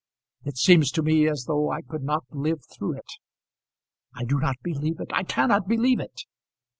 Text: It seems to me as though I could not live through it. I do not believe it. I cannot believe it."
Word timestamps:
It 0.43 0.57
seems 0.57 0.89
to 0.93 1.03
me 1.03 1.27
as 1.29 1.43
though 1.47 1.69
I 1.69 1.83
could 1.83 2.01
not 2.01 2.23
live 2.31 2.63
through 2.65 2.97
it. 2.97 3.05
I 4.15 4.23
do 4.23 4.39
not 4.39 4.55
believe 4.63 4.99
it. 4.99 5.11
I 5.13 5.21
cannot 5.21 5.67
believe 5.67 5.99
it." 5.99 6.23